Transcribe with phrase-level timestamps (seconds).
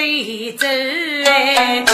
[0.00, 0.06] 走
[0.56, 0.66] 走
[1.26, 1.84] 哎，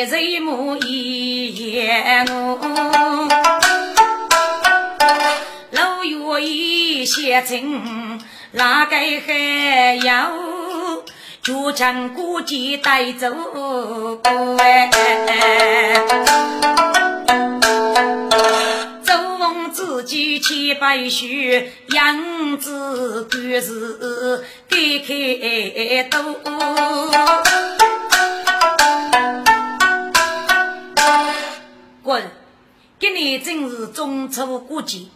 [0.00, 3.28] 夜里人母一夜我，
[5.72, 8.18] 老月一写情，
[8.52, 10.32] 哪个还要
[11.42, 13.28] 就将孤寂带走？
[19.70, 26.40] 自己千百许，样子故事该开多。
[32.02, 32.30] 滚！
[32.98, 35.06] 今年正是中秋过节，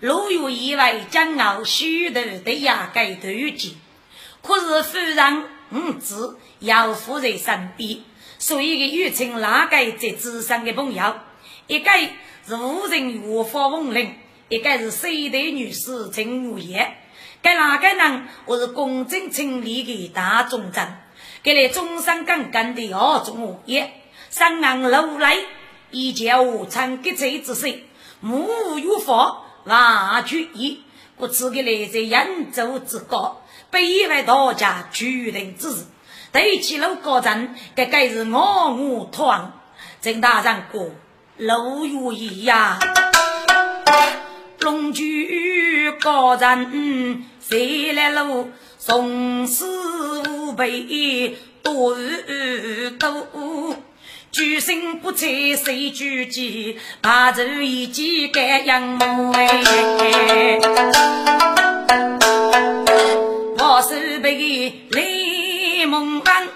[0.00, 3.72] 路有意外将熬许多的牙盖头节。
[4.42, 7.98] 可是夫人五子要扶在身边，
[8.38, 11.14] 所以个友情哪个在纸上的朋友，
[11.66, 11.90] 一个。
[12.46, 14.14] 是无人无法奉领，
[14.48, 16.96] 一个是谁代女士陈如叶，
[17.42, 18.26] 该哪个呢？
[18.46, 20.88] 我是公正清理的大忠贞，
[21.44, 23.92] 给了中山刚刚的二中物业，
[24.30, 25.36] 上岸楼来，
[25.90, 27.82] 一见无常给罪之事，
[28.20, 30.84] 目无有法，万举义，
[31.16, 35.84] 故此给来在扬州之高，北外大家举人之事，
[36.30, 39.52] 对起楼高站，该该是我我团，
[40.00, 40.90] 郑大人过。
[41.36, 42.78] 路如意呀，
[44.60, 48.50] 龙驹高人谁来路？
[48.78, 51.96] 从此无备多
[52.98, 53.76] 多，
[54.32, 56.78] 举身不测谁举己？
[57.02, 60.58] 把走一记盖阳门哎，
[63.58, 66.46] 我是被雷蒙安。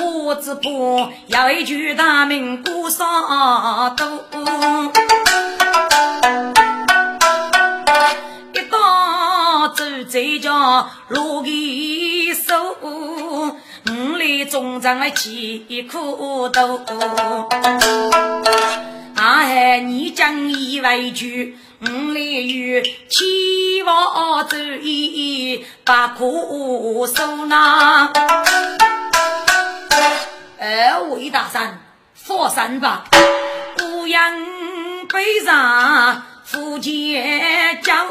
[0.00, 0.60] 我只怕
[1.28, 4.06] 要一句大名孤上多，
[8.52, 12.76] 一到走这叫路一手，
[14.18, 16.80] 里中长来起苦头。
[19.14, 28.12] 啊嗨，你讲一万句，五里有七万走一把苦手呐。
[30.60, 31.80] 二位大山，
[32.14, 33.04] 放山吧，
[33.82, 34.32] 乌阳
[35.08, 38.06] 背上，福建江，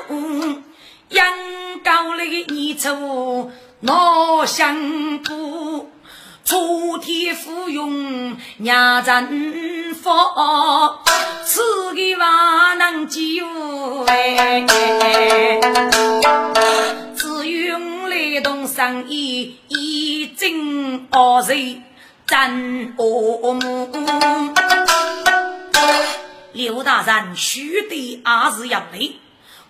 [1.10, 1.34] 阳
[1.84, 3.52] 高的泥鳅
[3.82, 5.90] 闹相顾，
[6.48, 10.98] 楚天芙蓉娘真佛，
[11.44, 13.20] 此个万能救
[14.06, 14.66] 哎，
[17.18, 21.82] 只用来动生意，一真二瑞。
[22.26, 23.90] 真恶母，
[26.52, 29.16] 刘大人须得二是要累，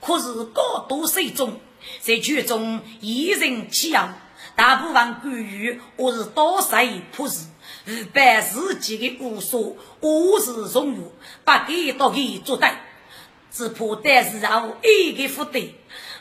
[0.02, 1.60] 可是高度水中，
[2.02, 4.16] 在剧中一人起养，
[4.58, 7.46] 大部分关羽或是多谁朴实，
[7.86, 11.02] 日办自己的无所，我是荣誉，
[11.46, 12.68] 不给多给做对，
[13.52, 15.76] 只怕但是让一个不对，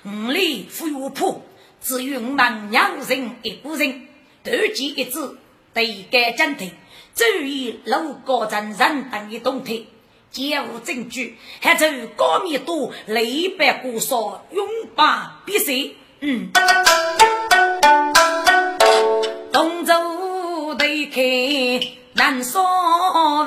[0.05, 1.41] 五里富有破，
[1.81, 4.07] 只有我们两人一个人，
[4.45, 5.39] 团结一致。
[5.73, 6.73] 对该暂停，
[7.15, 9.83] 注意楼高层人等的动态，
[10.31, 11.87] 皆无证据，还走
[12.17, 15.73] 高密度雷百过少，永把必死。
[16.21, 16.51] 嗯，
[20.87, 23.45] 作对开难说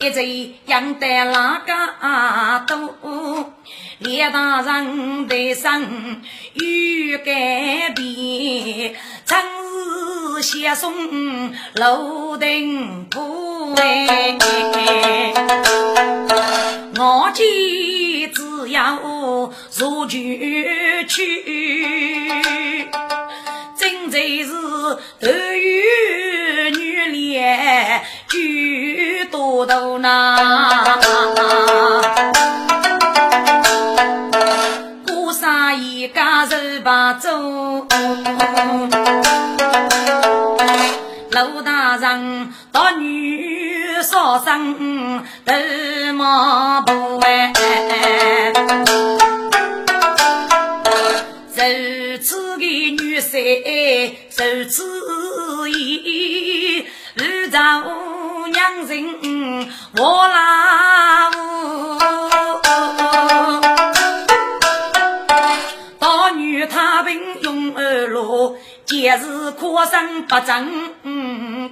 [0.00, 3.52] 一直养得那个多，
[3.98, 6.22] 列大人的生
[6.54, 8.94] 有改变，
[9.26, 9.48] 真是。
[10.40, 13.74] 是先送楼顶铺
[16.96, 19.00] 我今只要
[19.78, 22.88] 入局去，
[24.28, 24.52] 真在是
[25.22, 25.32] 儿
[26.70, 31.00] 女女脸举多头呐。
[35.06, 37.30] 孤山一家人把走，
[41.30, 48.52] 陆大人到女少生头毛不哎，
[53.20, 57.58] 的女婿，如此意，日照
[58.52, 61.98] 娘人我拉乌。
[65.98, 70.94] 大女太平永安路，节日可生不争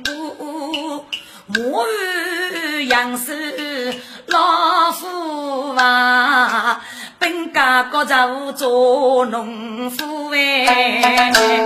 [0.02, 1.06] 过。
[1.48, 3.94] 母儿养士
[4.26, 6.80] 老夫娃，
[7.26, 11.60] 本家各走做农夫哎。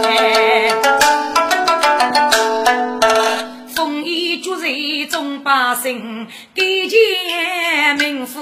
[3.76, 8.40] 丰衣足食众百姓，给钱民富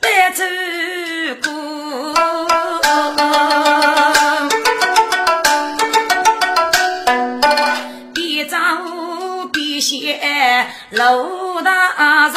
[0.00, 0.42] 得走
[1.42, 1.52] 过。
[8.14, 8.56] 一朝
[9.52, 10.18] 必谢
[10.88, 12.34] 楼大人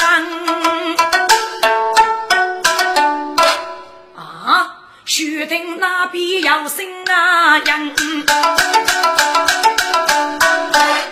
[6.08, 7.92] 听那边有声啊人，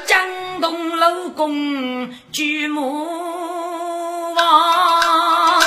[0.06, 5.62] 江东老公举目望。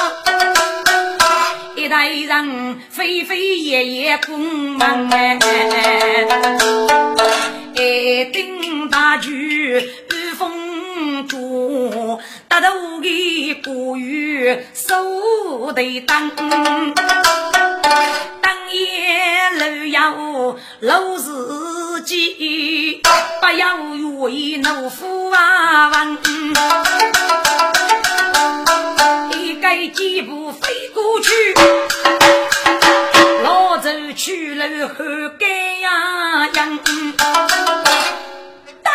[1.76, 6.26] 一代人飞飞夜夜公门哎，
[7.74, 9.30] 一顶大举
[10.10, 12.68] 御风烛，大头
[13.02, 16.30] 的古语手得当，
[17.82, 23.02] 当夜楼要楼自己，
[23.40, 26.18] 不要为奴夫啊问。
[29.32, 31.54] 一改几步飞过去，
[33.42, 34.94] 老走去了后
[35.38, 35.46] 盖
[35.80, 36.78] 呀样。
[38.82, 38.92] 对，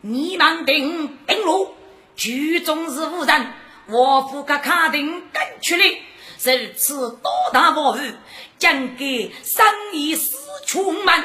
[0.00, 1.74] 你们定定路，
[2.16, 3.52] 剧中是无人，
[3.88, 6.07] 我不可卡定跟出来。
[6.40, 8.14] 如此多大暴雨，
[8.58, 10.36] 将给生意死
[10.66, 11.24] 出门。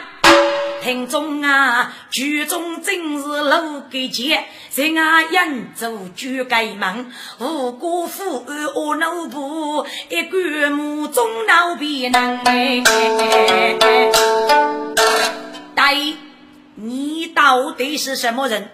[0.81, 12.83] 听众啊，剧中真是老给钱，在俺扬州举盖门，无辜父儿我奴仆，一个目中老别人哎。
[15.75, 16.15] 大爷，
[16.75, 18.71] 你到底是什么人？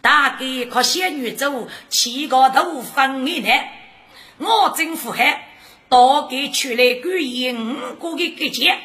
[0.00, 3.50] 大概靠仙女走，七个头分一呢？
[4.38, 5.53] 我政府还
[5.94, 8.80] 大概出来管理五个的给钱，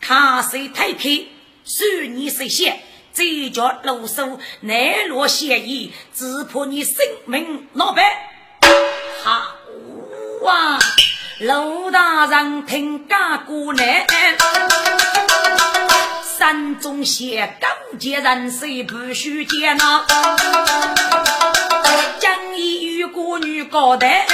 [0.00, 1.28] 卡谁太平？
[1.62, 2.80] 算你实现，
[3.12, 6.96] 这叫露手难落嫌疑，只怕你性
[7.26, 7.96] 命难保。
[9.22, 9.30] 好
[10.50, 10.78] 啊，
[11.40, 14.06] 陆大人听家过来，
[16.38, 17.68] 山中写高
[17.98, 20.06] 洁人谁不许见呐？
[22.18, 24.26] 将一与孤女高谈，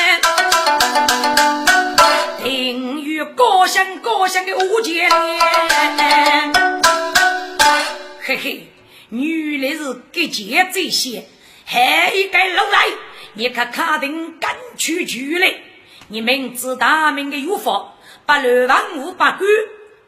[2.43, 6.53] 听与高声高声的无间恋。
[8.25, 8.67] 嘿嘿，
[9.11, 11.25] 原来是给钱这些，
[11.65, 12.87] 还一个老来，
[13.35, 15.55] 你可卡定敢去局来？
[16.09, 17.95] 你明知大明的有法，
[18.27, 19.49] 把乱王五百官，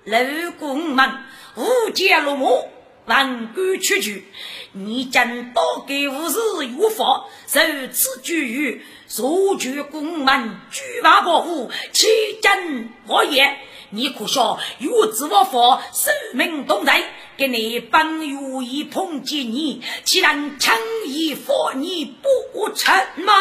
[0.05, 1.11] 楼公们
[1.57, 2.69] 无间落幕，
[3.07, 4.27] 万官出局。
[4.73, 8.83] 你将多给五日有法，如此举
[9.17, 12.07] 入局公门，举法保护，欺
[12.43, 13.59] 真我也。
[13.91, 17.03] 你可笑，有知我法，生命同在。
[17.37, 20.73] 给你本有意抨击你，既然诚
[21.07, 23.33] 意佛你不成吗？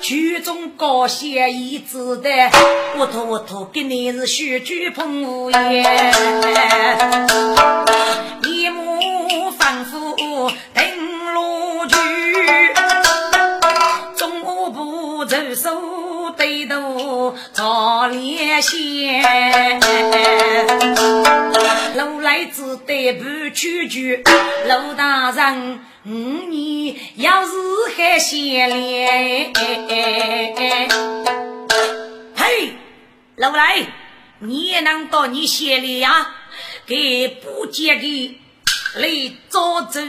[0.00, 2.28] 曲中高写一字的，
[2.98, 6.12] 我托我托，给你是血举捧无言，
[8.42, 10.16] 一目反复
[10.74, 12.71] 定罗局，中
[15.32, 16.34] 不走手。
[16.36, 19.80] 对头朝连线，
[21.94, 24.16] 路来只得不屈居。
[24.16, 27.50] 陆大人，你要是
[27.96, 29.52] 还闲练，
[32.34, 32.72] 嘿，
[33.36, 33.86] 陆来，
[34.38, 36.34] 你也能到你县里呀？
[36.86, 38.40] 给不接的
[38.96, 39.08] 来
[39.48, 40.00] 早走，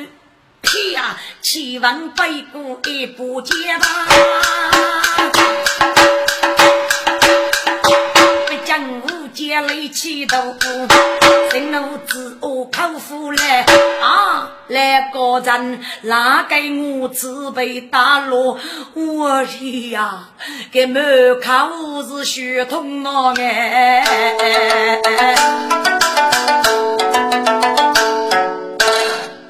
[0.64, 3.86] 嘿呀，千万背过也不接吧。
[9.34, 10.38] 家里起头，
[11.52, 13.66] 新奴子我口腹来
[14.02, 14.50] 啊！
[14.68, 18.58] 来个人拿给我自备大锣，
[18.94, 20.30] 我的呀，
[20.72, 23.34] 给门口是血统啊！
[23.38, 24.04] 哎，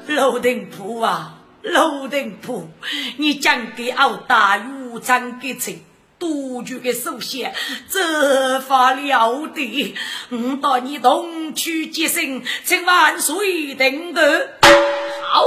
[0.08, 2.68] 楼顶铺啊，楼顶铺，
[3.16, 5.78] 你讲给熬大鱼，讲给吃。
[6.16, 7.52] 多局的首先，
[7.90, 9.94] 这法了得！
[10.30, 14.22] 我到你同去接生，请万岁定夺。
[15.28, 15.44] 好，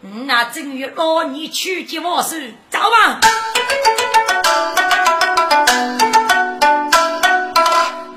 [0.00, 3.20] 我啊正月老你去接我事，走吧。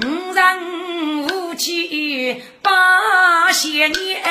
[0.02, 4.24] 五人五气八些年，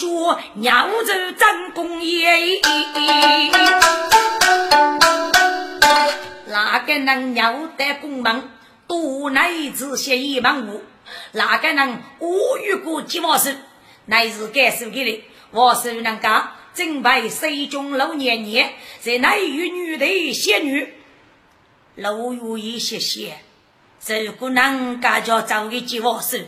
[0.00, 2.58] 说说鸟州张公爷。
[6.46, 8.48] 哪个能鸟得公门，
[8.86, 10.82] 多乃至写一万五？
[11.32, 13.50] 哪个能无遇过吉王寿？
[14.06, 20.94] 乃是该说给你，我寿能讲，正拜水中老年年，在乃与女的仙女，
[21.96, 23.36] 老有一些些。
[24.24, 26.38] 如果能家叫找个吉王寿，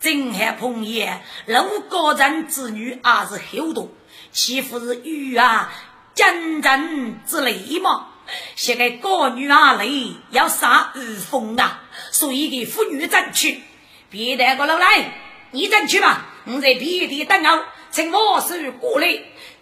[0.00, 3.90] 正还碰见老高人之女，也是厚多，
[4.32, 5.72] 岂不是玉啊？
[6.14, 8.08] 真人之类吗？
[8.54, 9.86] 现在高女儿来
[10.30, 13.62] 要杀御风啊，所以给妇女争取。
[14.10, 15.12] 别带个老来，
[15.50, 16.26] 你争取吧。
[16.44, 19.08] 我在别地等候，请我叔过来，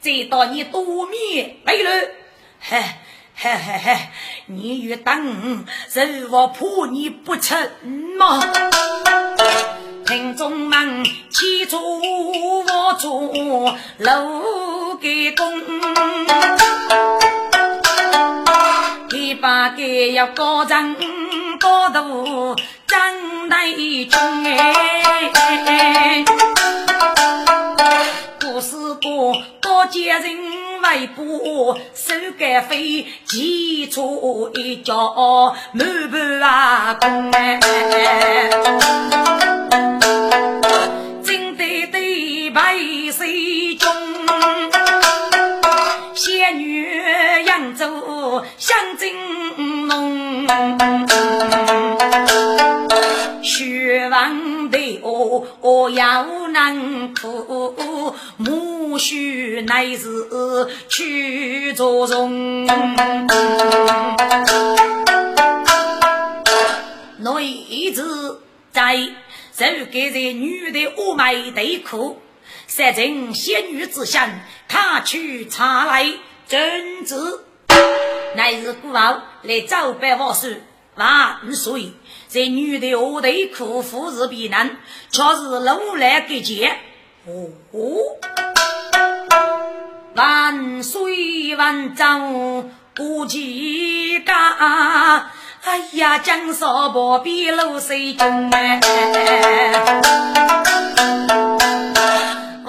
[0.00, 2.08] 再到你多面来了。
[2.60, 2.82] 嘿，
[3.34, 3.98] 嘿嘿嘿，
[4.46, 7.58] 你越等，是我怕你不成
[8.18, 8.40] 吗？
[13.04, 15.44] 做楼给公。
[19.11, 20.96] 一把给要高人
[21.61, 22.56] 高度
[22.87, 24.08] 张大军
[24.46, 26.25] 哎，
[28.40, 30.38] 不是个高阶人
[30.82, 36.99] 为不手干飞，骑出一脚满盘啊
[43.25, 43.90] 百岁中。
[46.14, 46.87] 仙女
[47.47, 50.47] 扬州香金浓，
[53.43, 60.07] 血王的哦哦要难哭，母婿乃是
[60.88, 62.66] 去做容。
[67.19, 68.40] 女子
[68.73, 68.97] 在
[69.52, 72.19] 手给这女的婀美对哭。
[72.66, 74.28] 三成仙女之相，
[74.68, 76.06] 他去查来
[76.49, 77.44] 真子，
[78.37, 80.49] 乃是孤傲来招拜王叔
[80.97, 81.92] 万岁。
[82.28, 84.76] 这女的何得苦服是避难，
[85.11, 86.78] 却是路来给见。
[87.26, 87.50] 哦，
[90.14, 95.30] 万岁万丈不计家，
[95.64, 98.80] 哎呀，江少伯比露水中哎。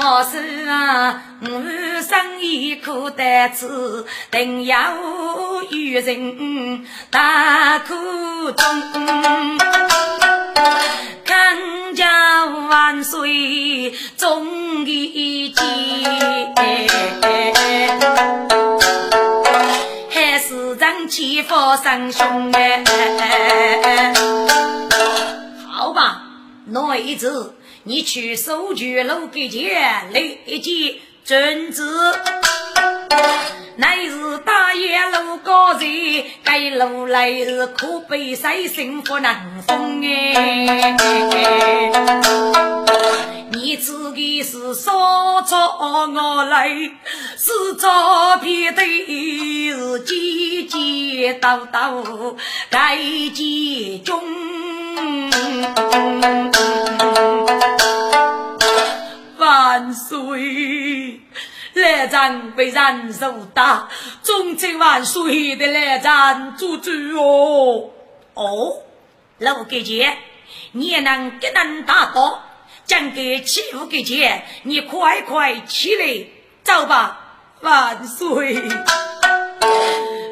[0.08, 1.48] 我是啊，我
[2.04, 4.94] 生意可得吃，定要
[5.72, 7.96] 与人大苦
[8.52, 9.58] 中。
[11.26, 11.58] 看
[11.96, 15.66] 家万岁终一见，
[20.12, 22.84] 还是让欺负三兄哎。
[25.68, 26.22] 好吧，
[26.66, 27.56] 那一次。
[27.88, 32.20] 你去收据楼给钱，立即准子。
[33.77, 40.96] 乃是大爷路高人，该路来是可悲谁心不能封哎。
[43.51, 52.36] 你自己是说着我来，是照片的是姐姐叨叨
[52.70, 54.24] 该集中。
[59.38, 61.20] 万岁！
[61.75, 63.89] 来战被人受打，
[64.24, 67.91] 忠贞万岁的来战做主哦！
[68.34, 68.84] 哦，
[69.39, 70.17] 老给姐，
[70.72, 72.44] 你也能给人打倒，
[72.86, 76.27] 将给欺负给姐，你快快起来
[76.63, 77.22] 走吧！
[77.62, 78.55] 万岁！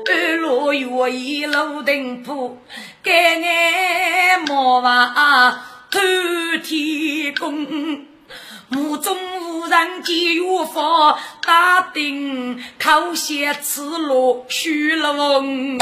[0.05, 2.57] 二路月一路登坡，
[3.01, 5.59] 盖眼莫忘
[5.89, 6.00] 偷
[6.63, 8.12] 天宫。
[8.74, 15.77] 目中无人见月发，打定口血赤裸虚了翁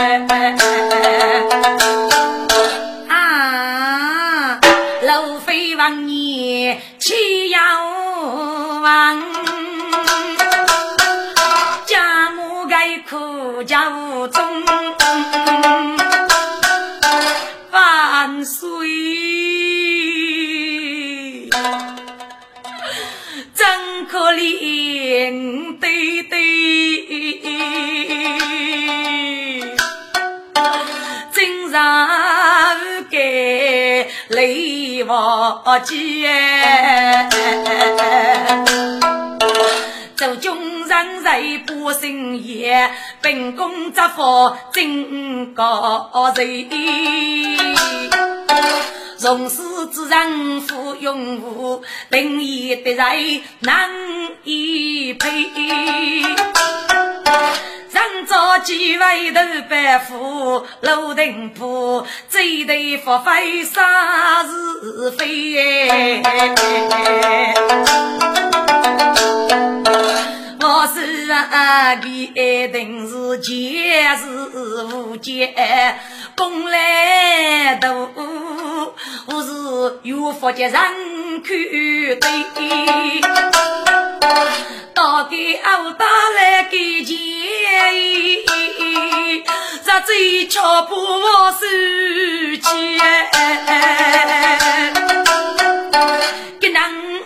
[3.08, 4.60] 啊！
[5.02, 7.60] 路飞王爷岂要
[8.82, 9.22] 忘？
[11.86, 14.44] 家母该苦家无中，
[17.72, 18.81] 万岁。
[25.22, 26.42] 怜对对，
[31.32, 32.08] 真让
[33.10, 36.26] 给泪忘记。
[41.94, 42.90] 心也，
[43.22, 46.70] 秉公执法真高人。
[49.18, 49.62] 从事
[49.94, 53.90] 之人富拥护，定义的人难
[54.44, 55.30] 以配。
[57.92, 66.24] 人造几位头白虎，罗定铺，最对发挥啥是非？
[70.64, 74.28] 我是啊，必定是前世
[74.94, 75.52] 无间，
[76.42, 78.10] 功来多，
[79.28, 83.22] 我是有福的人看对，
[84.96, 87.16] 到给我打来给钱，
[89.86, 91.60] 这最巧不我收
[92.58, 92.72] 钱。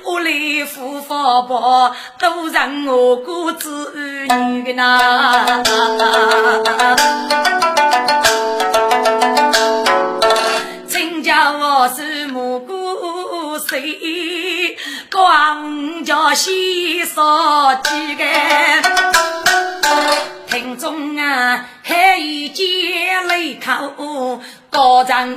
[0.07, 5.63] 我来福发报，都让我过子女呐。
[15.45, 18.23] 光叫先说几个？
[20.47, 25.29] 听众啊，还一见泪口，高长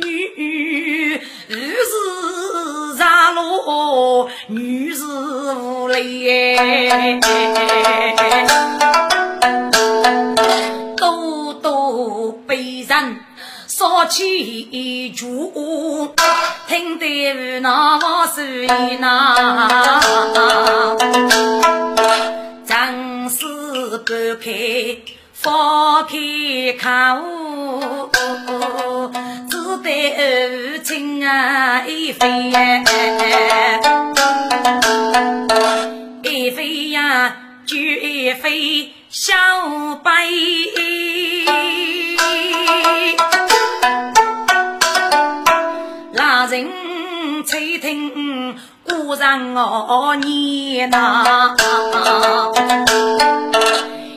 [0.00, 1.20] 女
[1.50, 7.20] 是上路，女是无泪，
[10.96, 13.14] 多多悲伤。
[13.68, 15.26] 烧起一句
[16.76, 18.68] 烛，听得那我水
[19.00, 19.34] 那，
[22.66, 23.46] 正是
[23.98, 24.98] 半开
[25.32, 26.16] 放开
[26.78, 26.86] 口，
[29.50, 32.52] 只得情啊一飞，
[36.22, 37.36] 一飞呀
[37.66, 39.32] 就一飞小
[40.02, 40.10] 白。
[48.96, 51.54] 听古人我念呐，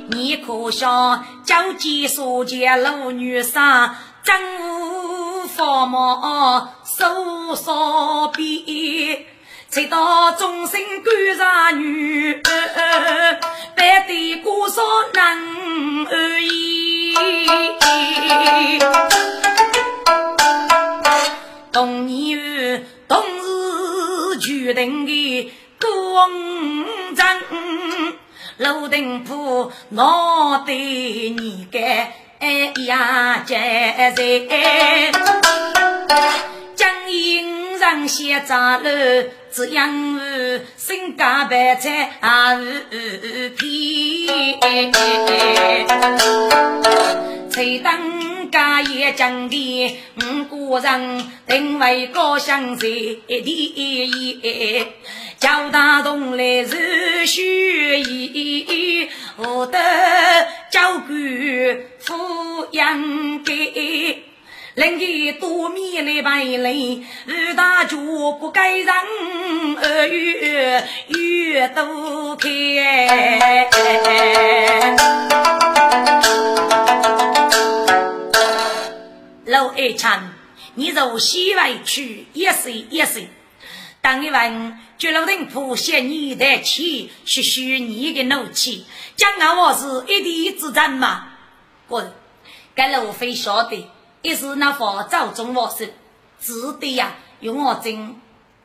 [0.08, 3.90] 你可笑交际所见老女生，
[4.24, 9.26] 真无法貌手少比，
[9.68, 12.42] 才到终身干啥女，
[13.76, 14.82] 白的姑嫂
[15.14, 15.38] 难
[16.10, 17.14] 而已。
[21.74, 23.59] 同年同日
[24.40, 27.26] 决定的公正，
[28.58, 32.14] 罗定铺我对你该
[32.86, 35.12] 呀在在，
[36.80, 38.90] 将银上写扎楼，
[39.52, 44.26] 只养儿身家白菜啊儿皮，
[47.52, 48.00] 才当。
[48.52, 50.00] 家业讲的，
[50.52, 53.44] 五个人定位高香在第
[53.76, 54.88] 一，
[55.38, 59.78] 交大同来是虚意，我的
[60.72, 61.10] 交官
[62.00, 64.24] 富养给，
[64.76, 66.72] 人家多米来白来，
[67.28, 67.98] 二大脚
[68.40, 68.96] 不该让
[69.82, 72.50] 二月月都开。
[79.46, 80.32] 老二强，
[80.76, 83.28] 你入西外去一岁一岁。
[84.02, 88.86] 当一问，绝路人铺写你的气，去虚你的怒气，
[89.18, 91.28] 讲我是一地之争嘛？
[91.88, 92.14] 滚！
[92.76, 93.90] 该路非晓得，
[94.22, 95.94] 一是那佛祖中我是
[96.42, 98.16] 只得呀，用我真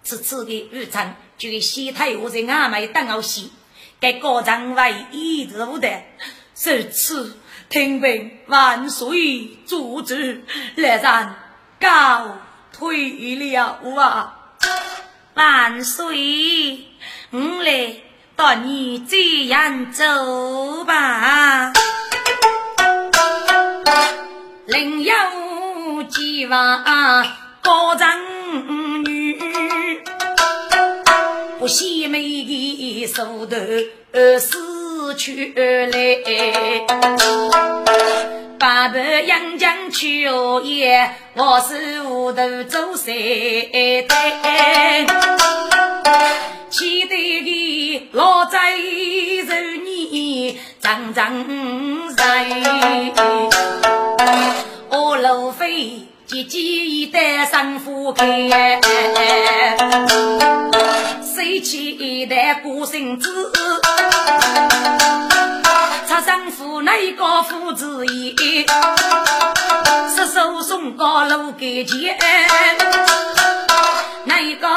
[0.02, 3.52] 此次的日常，就给西太后在阿妹等我洗，
[4.00, 5.88] 该高长为一直无的，
[6.62, 7.38] 如此。
[7.70, 10.44] 听凭万岁主旨，
[10.76, 11.34] 来人
[11.80, 12.36] 告
[12.72, 14.38] 退了啊！
[15.34, 16.84] 万岁，
[17.30, 17.96] 我来
[18.36, 21.72] 带你这样走吧。
[24.66, 25.14] 另有
[26.08, 26.84] 几万
[27.62, 29.38] 高人女，
[31.58, 33.56] 不惜美的手头
[34.38, 36.18] 死去来。
[38.58, 45.06] 八百杨将去哦耶，我是无头走三代，
[46.70, 51.46] 期待的老在十年长长
[52.16, 52.46] 在，
[54.90, 58.48] 我路飞急急一代上夫开，
[61.22, 63.52] 谁起一代过生子。
[66.08, 68.66] 他丈夫那一个父子爷，
[70.08, 72.16] 失手送高楼给前，
[74.24, 74.68] 那一个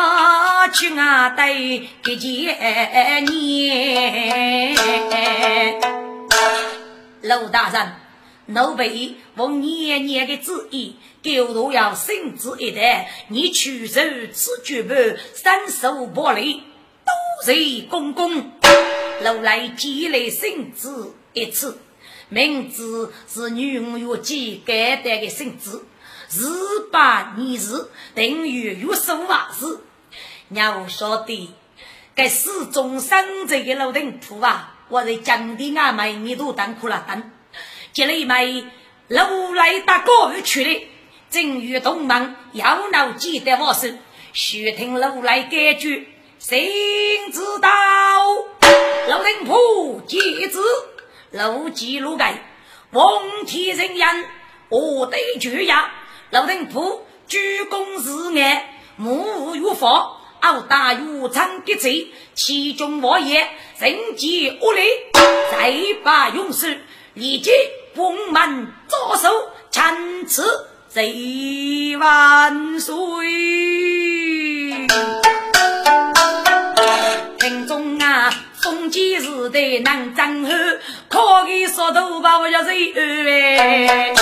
[0.73, 4.75] 去外对给前年。
[7.21, 7.91] 陆大人，
[8.47, 14.01] 奴婢奉年年的旨意，狗都要圣旨一代，你去受
[14.33, 14.95] 此举报，
[15.33, 18.51] 三手不离，多谢公公。
[19.21, 20.89] 陆来积累圣旨。
[21.33, 21.77] 一次，
[22.29, 25.85] 名字是女五月季改代的姓子，
[26.29, 26.47] 十
[26.89, 29.79] 八年时等于月十五日。
[30.51, 31.49] 要晓得，
[32.15, 37.31] 该始终生这个老丁铺啊，我在江的阿妹你都当苦了等。
[37.97, 38.63] 接了一枚
[39.07, 40.81] 路来打过去了，
[41.31, 43.87] 正与同盟要闹记得我手，
[44.33, 46.07] 须听路来改句，
[46.37, 46.69] 谁
[47.33, 47.69] 知道
[49.07, 50.59] 老丁铺戒指。
[51.31, 52.35] 路基路盖，
[52.91, 54.25] 王天人言，
[54.69, 55.91] 我对巨呀，
[56.29, 64.81] 老丁铺鞠躬示爱，目无欲法，傲大有长的贼，其中我也人杰恶力，
[65.51, 67.51] 再把勇士立即
[67.97, 69.27] 封满左手，
[69.71, 72.95] 参此贼万岁。
[77.39, 78.31] 听众啊！
[78.61, 80.51] 封建时代难争后，
[81.09, 84.13] 可给说都把我叫谁哎？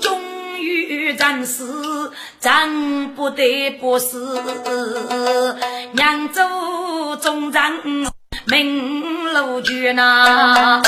[0.00, 0.20] 终
[0.56, 4.40] 于战死，战不得不死。
[5.94, 7.72] 扬州中将
[8.46, 10.82] 名路绝呐，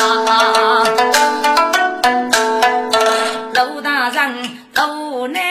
[3.55, 5.43] 陆大人路难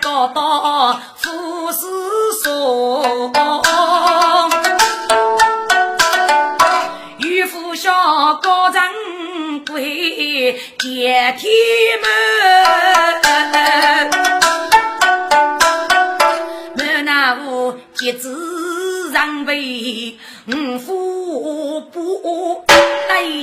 [0.00, 1.86] 高到富士
[2.42, 3.32] 所。
[10.78, 11.50] 接天
[12.02, 12.08] 门，
[16.76, 20.16] 门那屋结子让被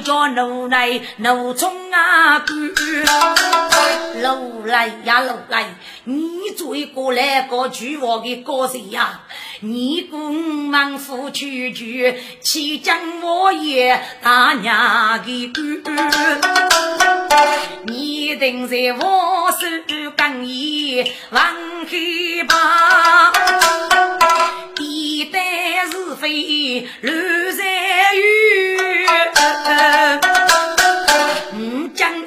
[0.10, 9.22] 带着奴来奴从啊赶，奴来呀奴来，你追过来个娶我的高谁呀？
[9.60, 10.34] 你公
[10.68, 15.48] 忙夫去去，岂将我也大娘的
[15.84, 16.42] 管？
[17.86, 19.68] 你定在我手
[20.18, 21.44] 更衣往
[21.88, 23.32] 黑怕，一
[23.90, 24.19] 旦
[25.92, 27.64] 是非乱在
[28.16, 28.80] 雨。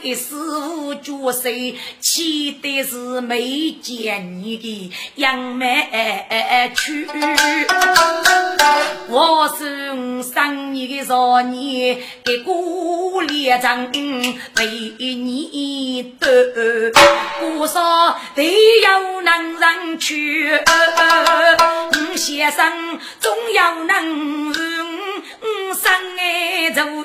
[0.02, 1.48] 将一师傅绝手，
[2.00, 5.88] 气的是没见你的杨梅
[6.74, 7.06] 去。
[9.08, 16.90] 我是生你的少年，给过列张被你得，
[17.40, 20.50] 多少得有能人去。
[21.92, 27.02] 嗯，先生总要能嗯生爱走一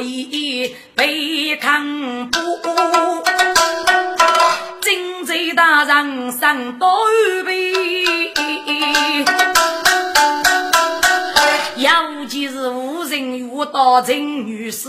[0.00, 2.38] 月一被看不，
[4.80, 6.86] 金贼大人上刀
[7.44, 8.32] 背，
[11.76, 14.88] 尤其是无人遇到陈女士，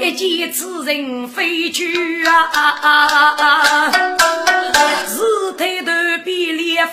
[0.00, 4.09] 一见此人飞去啊！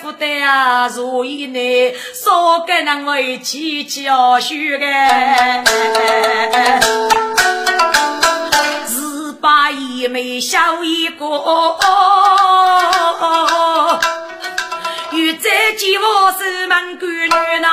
[0.02, 0.12] 是抬头。
[0.12, 4.86] 比脸福的啊，所以呢，少跟那位起起哦，虚个，
[8.86, 11.26] 是把一枚小一个，
[15.12, 17.30] 与这希望是门闺女
[17.60, 17.66] 呐，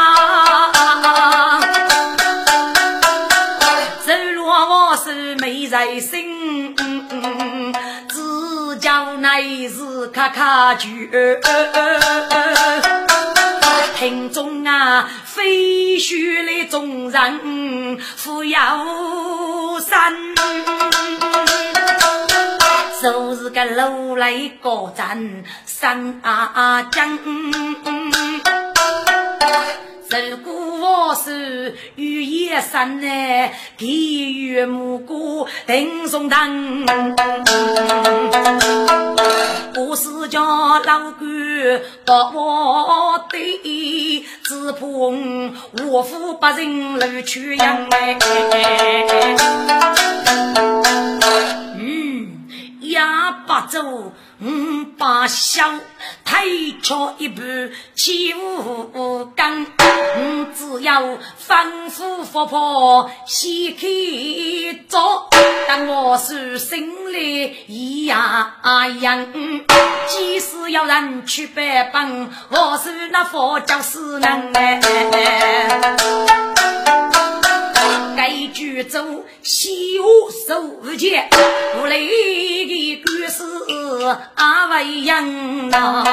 [4.06, 6.76] 走路我是没在心，
[8.86, 11.10] 叫乃是咔咔句。
[13.98, 18.78] 庭中啊，飞絮的众人扶摇
[19.80, 20.13] 山，
[23.02, 27.17] 就是个楼来高站山啊江。
[30.08, 30.54] 如果
[31.10, 36.86] 我是雨夜山呢，地狱木姑定松堂，
[39.76, 40.42] 我是叫
[40.80, 44.86] 老官到我的，只怕
[45.86, 48.18] 我夫不仁路去养哎。
[52.89, 54.13] 哑巴走。
[54.41, 55.80] 五把香，
[56.26, 63.88] 推敲一盘起五缸，五只要反复复破，先开
[64.89, 65.30] 做。
[65.69, 68.52] 但我是心里一样
[68.89, 69.26] 样，
[70.10, 74.82] 即使有人去拜访，我是那佛教师能哎。
[78.28, 80.08] 该举走西湖
[80.48, 81.30] 守节，
[81.78, 82.08] 无雷
[82.66, 83.44] 的故事
[84.34, 86.04] 阿未样呐。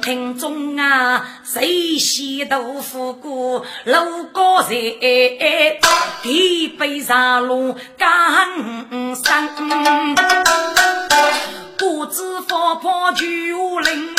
[0.00, 4.70] 听众啊，谁洗豆腐锅楼高山，
[6.22, 8.08] 地北上路干
[9.16, 9.56] 山，
[11.76, 13.26] 不知佛婆九
[13.80, 14.14] 灵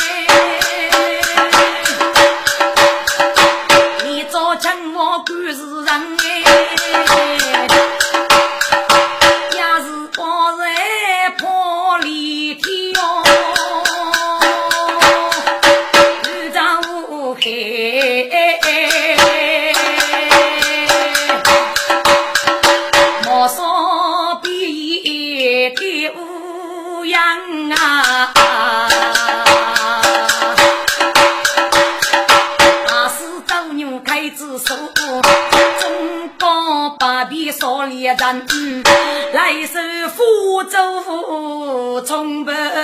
[40.64, 42.79] 祝福从北。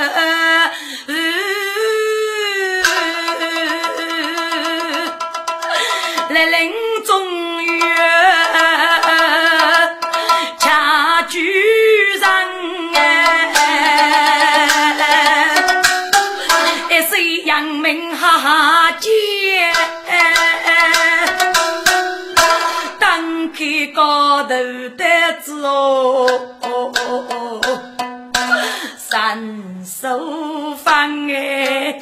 [30.07, 31.99] 手放哎，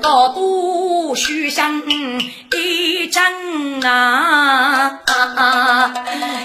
[0.00, 1.82] 高度须向
[2.52, 3.24] 一张
[3.82, 5.00] 啊，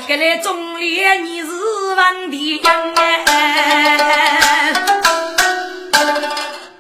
[0.08, 1.48] 给来中年你是
[1.96, 4.74] 万的样哎，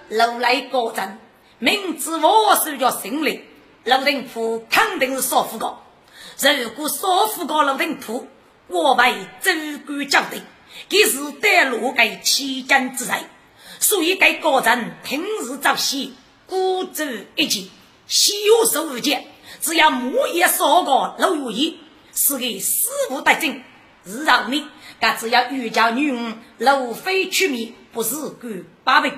[0.10, 1.20] 楼来高站。
[1.60, 3.44] 明知我是叫心灵，
[3.84, 5.85] 陆定府肯定是少副高。
[6.38, 8.28] 如果少妇高陆定府，
[8.68, 9.52] 我为州
[9.86, 10.42] 官交代，
[10.90, 13.30] 给是带路给千金之人，
[13.80, 16.14] 所以该高人平时早起，
[16.46, 17.72] 孤舟一击，
[18.08, 18.34] 修
[18.70, 19.26] 手无间，
[19.62, 21.80] 只要木叶少个陆如意，
[22.14, 23.64] 是给死无得正。
[24.04, 24.70] 日后呢，
[25.00, 29.12] 该只要遇叫女儿陆飞出面，不是官八辈。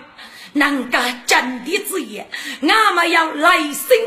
[0.54, 2.28] 能够真的之言，
[2.62, 3.98] 俺们要来生、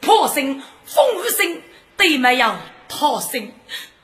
[0.00, 1.62] 破生、风雨生，
[1.96, 2.54] 对没有
[2.88, 3.50] 逃生、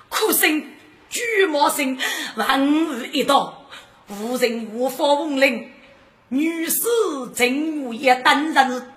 [0.08, 0.64] 苦生、
[1.08, 1.98] 巨魔生，
[2.36, 3.66] 万物一道，
[4.08, 5.70] 无人无法闻令。
[6.28, 6.80] 女士
[7.34, 8.88] 正午也当然是等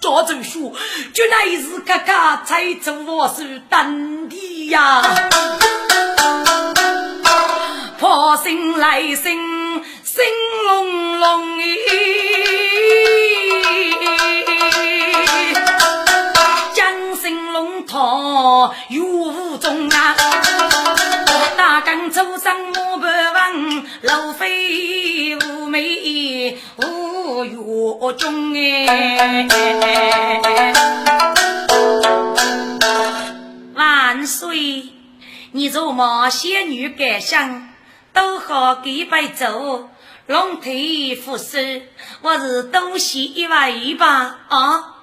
[0.00, 0.76] 着走书，
[1.12, 5.02] 就那一时刻刻才做我是等的呀，
[7.98, 9.54] 破生来生。
[10.04, 10.22] 心
[10.66, 11.64] 隆隆咦，
[18.34, 20.16] 龙套有无中啊，
[21.56, 29.46] 大江走上莫不问，路飞无美无月中哎，
[33.74, 34.88] 万岁！
[35.52, 37.68] 你做毛仙女感想，
[38.12, 39.90] 都好给白走。
[40.26, 41.58] 龙腿扶手，
[42.22, 44.38] 我是东西一位吧？
[44.48, 44.94] 啊，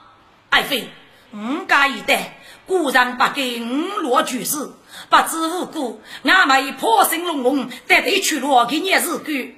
[0.50, 0.90] 爱妃，
[1.32, 2.41] 五家一代，
[2.72, 4.72] 故上不给五罗举事，
[5.10, 9.54] 不知无故，俺妹破声隆隆，得得去罗给你日干。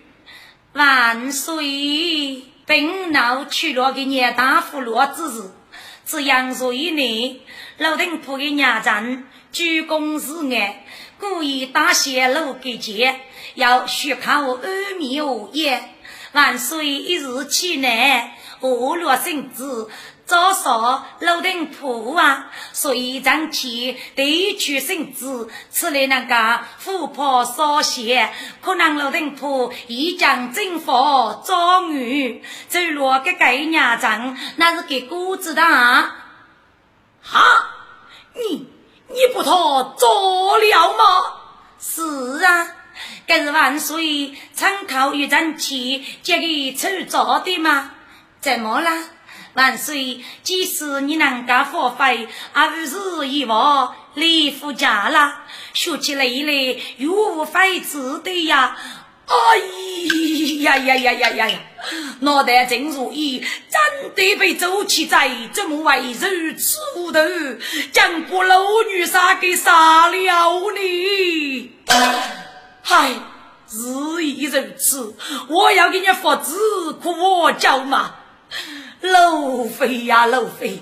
[0.73, 5.51] 万岁，本闹去罗给你大夫罗之日，
[6.03, 7.41] 自杨岁内，
[7.77, 10.83] 老丁铺的 nhà 站，鞠躬示爱，
[11.19, 13.19] 故意打泄露给接，
[13.53, 14.59] 要续考阿
[14.97, 15.83] 弥陀耶。
[16.31, 19.87] 万岁一日起来，我落圣子。
[20.33, 30.91] 早说楼顶铺啊，所以长期对取圣旨，此类那个富婆少些，可能楼顶铺一将征服
[31.45, 35.61] 状元，走落个盖娘长，那是给姑子的。
[35.61, 36.09] 哈，
[38.33, 38.67] 你
[39.09, 41.03] 你不托做了吗？
[41.79, 42.67] 是啊，
[43.27, 47.91] 这是万岁参考一战期接给出做的吗？
[48.41, 48.89] 怎么了？
[49.53, 50.23] 万岁！
[50.41, 55.41] 即使你能够发挥，而不是以往离夫家了，
[55.73, 58.75] 说起来来又无非子的呀！
[59.25, 59.35] 哎
[60.63, 61.59] 呀呀呀呀呀呀！
[62.19, 67.19] 脑袋真如意，真的被周七在，这么会如此无头，
[67.91, 68.59] 将不老
[68.91, 70.17] 女杀给杀了
[70.71, 71.71] 呢？
[72.81, 73.11] 嗨，
[73.65, 75.15] 自以如此，
[75.47, 78.15] 我要给你发子，可我叫嘛？
[79.03, 80.81] 路飞呀路飞，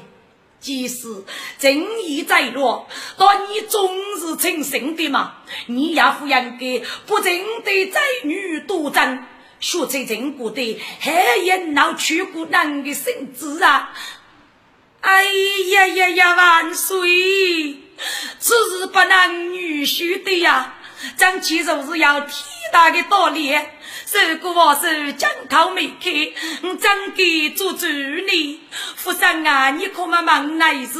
[0.60, 1.23] 即使
[1.57, 5.38] 正义在落，但你总是称神的嘛。
[5.65, 9.25] 你也不应该不正的在女多争，
[9.60, 13.91] 学在正国的还应闹去过男的圣旨啊！
[15.01, 15.23] 哎
[15.73, 16.99] 呀呀呀，万岁！
[18.39, 20.75] 此事不能女婿的呀，
[21.15, 22.31] 咱其实是要天
[22.71, 23.57] 大的道理。
[24.13, 28.60] 如果我是江口没开，我怎给做主呢？
[28.97, 31.00] 夫人啊，你可没忙那事。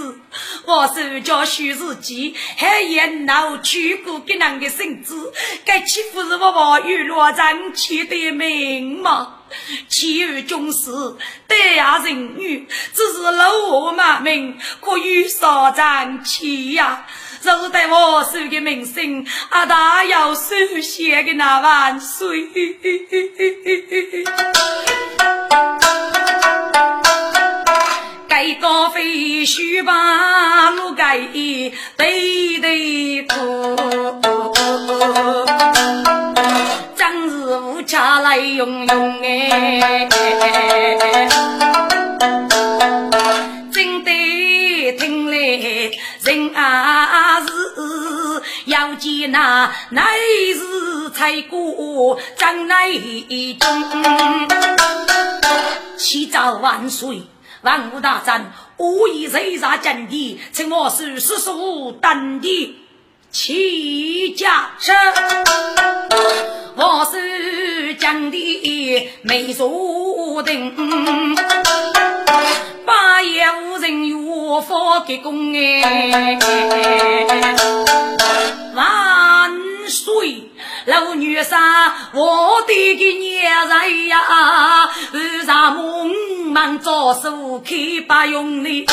[0.66, 5.34] 我是叫徐世基，还演闹去过给人的孙子，
[5.66, 9.40] 该岂不是我我与罗章起的名吗？
[9.90, 10.90] 其余军士
[11.48, 17.06] 待下人女，只是老我马名，可与少长气呀。
[17.44, 22.48] 若是对我手的名声，阿大要首先的那万岁。
[28.28, 31.18] 该高飞须把路盖
[31.98, 33.76] 对对哭，
[36.96, 40.08] 真是无家来用用哎，
[48.66, 50.04] 要见那乃
[50.54, 52.92] 是才过张乃
[53.60, 54.50] 忠，
[55.98, 57.24] 七朝万岁。
[57.62, 62.76] 万物大战，我以谁杀阵地，请我是师叔等的
[63.32, 64.94] 齐家声。
[66.76, 70.76] 我是将的没坐定，
[72.86, 76.38] 八爷无人与我发给公哎，
[78.76, 79.52] 万
[79.88, 80.50] 岁。
[80.86, 81.56] 老女婿，
[82.14, 86.12] 我的个娘人呀，日上梦
[86.48, 87.76] 梦早手开
[88.08, 88.86] 把用哩。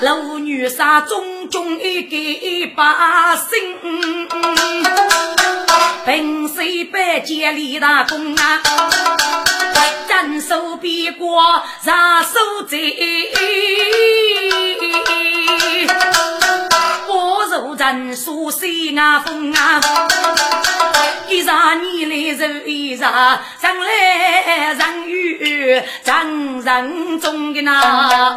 [0.00, 3.76] 老女婿中中一个一把心，
[6.06, 8.62] 平时百结立大功啊，
[10.08, 13.30] 斩首别过杀手贼。
[17.06, 19.80] 我如人说西啊风啊，
[21.28, 22.14] 一场你来
[22.64, 28.36] 一场，人来人与人人中的那，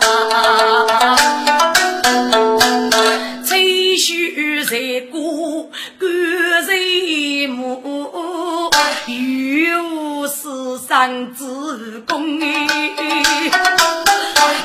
[3.98, 6.08] 吹嘘在过干
[6.68, 8.70] 人母，
[9.08, 11.44] 有世上之
[12.02, 12.40] 功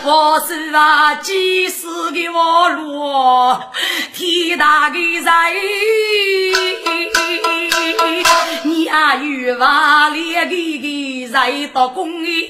[0.04, 3.56] 我是啊，几时的我路，
[4.14, 5.24] 天大的人，
[8.64, 12.48] 你啊有瓦烈的的人到公哎，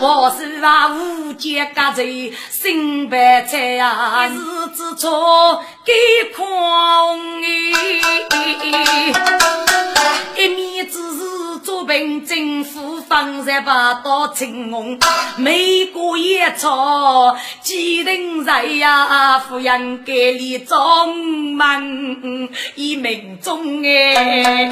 [0.00, 5.92] 我是啊无间隔罪，心白菜啊，日子错给
[6.34, 6.46] 空
[7.42, 7.46] 哎，
[10.36, 11.47] 一面之是。
[11.78, 14.98] 做兵政府方才把刀青红，
[15.36, 19.38] 每个夜草几人在呀？
[19.38, 21.80] 富人给里装满
[22.74, 24.68] 一命中哎，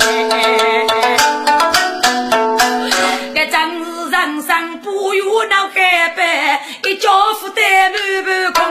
[3.33, 8.67] 这真是人生不有那改变，一不空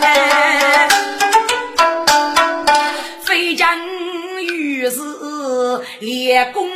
[0.00, 0.88] 哎，
[3.24, 3.78] 飞将
[4.40, 4.98] 于是
[6.00, 6.68] 列公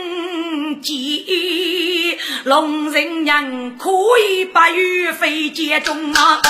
[0.81, 3.91] 鸡，龙人娘可
[4.29, 6.41] 以把玉飞接中啊！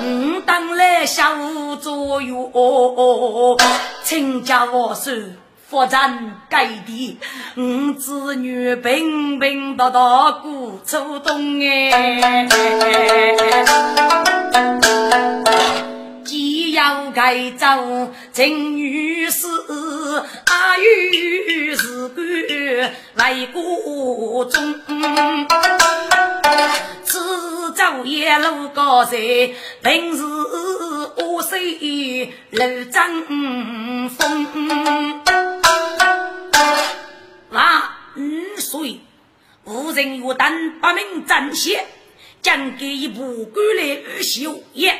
[0.00, 3.56] 嗯，当来下午左右，
[4.04, 5.12] 请家我手。
[5.68, 7.16] 发展改地，
[7.56, 12.46] 五子女平平道道过初冬哎，
[16.26, 17.78] 既要改造
[18.34, 18.76] 陈
[19.22, 19.46] 女士，
[20.46, 22.18] 阿有是官
[23.14, 24.82] 为国忠。
[27.04, 35.22] 此朝也路高山，平时我水路争风。
[37.50, 39.02] 那五岁，
[39.62, 41.86] 无人有胆把命展现，
[42.40, 44.98] 将给一部官来修也，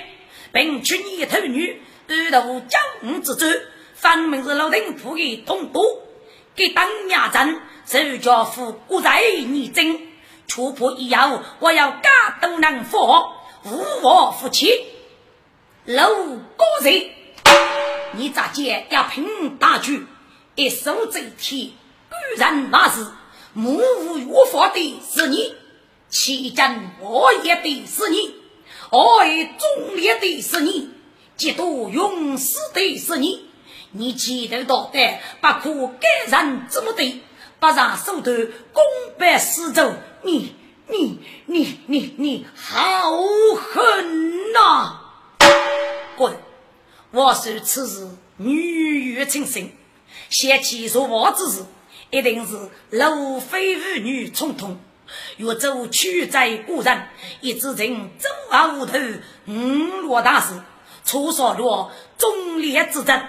[0.53, 3.47] 并娶你头女，二度江之州，
[4.03, 6.00] 分明是老丁府的同都，
[6.57, 10.00] 给当 nhà dân，手脚夫国在你真，
[10.48, 12.98] 出破以后，我要家都能富，
[13.62, 14.72] 无我夫妻，
[15.84, 17.11] 老高人，
[18.16, 20.05] 你咋见要凭大局，
[20.57, 21.70] 一手遮天。
[22.11, 23.07] 居然那是。
[23.55, 25.55] 目无约法的是你，
[26.09, 28.34] 欺真恶业的是你，
[28.90, 30.90] 爱忠烈的是你，
[31.38, 33.51] 嫉妒勇士的是你。
[33.93, 37.22] 你气头大胆，不可改人这么的，
[37.61, 38.32] 不让手头
[38.72, 38.82] 公
[39.18, 39.93] 办私走。
[40.22, 40.55] 你
[40.88, 43.12] 你你你你好
[43.57, 45.01] 狠呐！
[46.16, 46.34] 滚！
[47.11, 49.70] 我说此事女欲成生，
[50.30, 51.64] 先起说话之事。
[52.11, 54.78] 一定是路非妇女冲动，
[55.38, 57.09] 越走屈在故人，
[57.40, 58.99] 一直成走而无头，
[59.47, 59.53] 五
[60.03, 60.55] 落大事，
[61.05, 63.22] 出所落忠烈之争。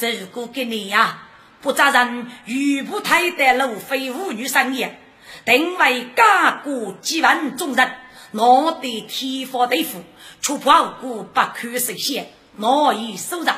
[0.00, 1.28] 如果给你呀，
[1.60, 4.98] 不扎人玉不太的路非妇女生业，
[5.44, 7.92] 定为家国几万众人，
[8.32, 10.02] 拿得天发地富，
[10.40, 13.56] 出破无不可实现，难以收场。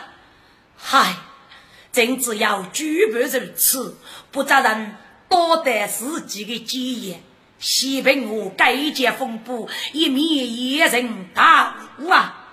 [0.76, 1.14] 嗨！
[1.92, 3.96] 正只要举办如此，
[4.32, 4.96] 不责人
[5.28, 7.22] 多得自己的基业。
[7.60, 12.48] 西平我改革风波，一面野人大误啊！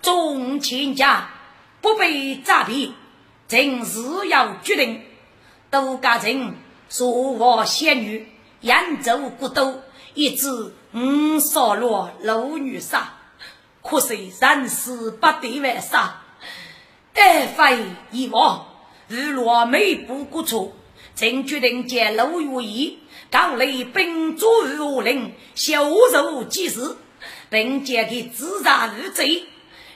[0.00, 1.28] 众亲家
[1.80, 2.92] 不被诈骗，
[3.46, 5.02] 正是要决定。
[5.70, 6.54] 杜家人
[6.88, 8.26] 说我仙女，
[8.62, 9.82] 扬州古都，
[10.14, 13.14] 一直五少罗楼女杀，
[13.82, 16.22] 可惜人事不得为啥？
[17.14, 18.66] 爱非遗忘，
[19.08, 20.72] 日落美不过错，
[21.14, 22.98] 正决定借陆月义，
[23.30, 26.96] 高雷兵卒如林，修肉几时，
[27.50, 29.44] 并借给自杀入贼，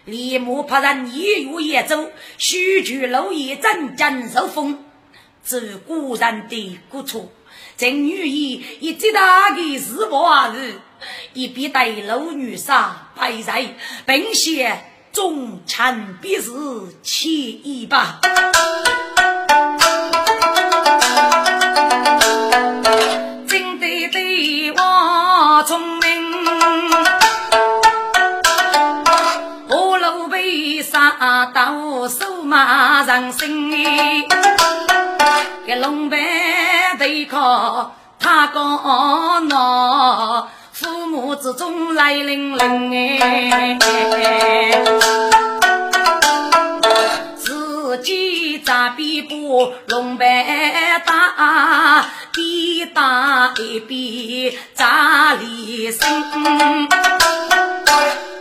[0.05, 4.79] 立马派人一月夜走，须去陆叶镇江受封，
[5.43, 7.31] 自古人的过错，
[7.77, 10.55] 正女意一最大的日报而，
[11.35, 13.75] 一边带陆女杀白在，
[14.07, 14.85] 并写。
[15.13, 16.51] 忠臣必是
[17.03, 18.19] 其一吧，
[33.13, 34.27] 马上心？
[35.67, 36.17] 给龙背
[36.99, 38.65] 对靠他讲
[39.51, 40.47] 喏。
[40.73, 43.79] 父母之中来临临哎，
[47.37, 48.89] 自己咋
[49.23, 56.89] 边布龙白大，边打一边扎里身。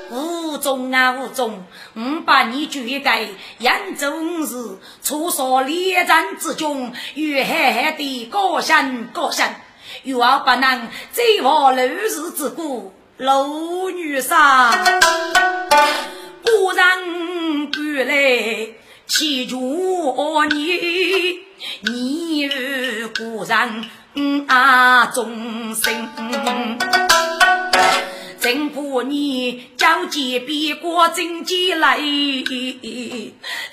[0.09, 1.63] 吴中啊吴中，
[1.95, 3.27] 五百年绝改，
[3.59, 9.61] 扬州是出少列战之中，与海海的高山高山。
[10.03, 13.45] 又要不能再往陋日之过，老
[13.89, 14.71] 女杀，
[16.43, 18.73] 果然归来
[19.11, 19.59] 祈求
[20.45, 21.39] 你，
[21.81, 26.09] 你与故人啊忠心。
[28.39, 31.99] 真怕你交接别国真进来，